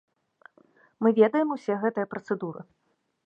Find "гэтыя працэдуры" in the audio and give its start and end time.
1.83-2.61